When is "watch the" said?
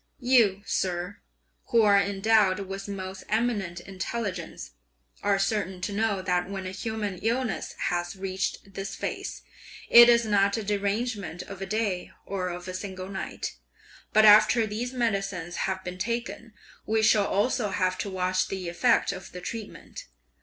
18.09-18.69